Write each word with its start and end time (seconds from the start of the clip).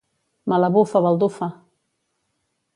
Me 0.53 0.57
la 0.63 0.69
bufa, 0.77 1.03
baldufa! 1.07 1.51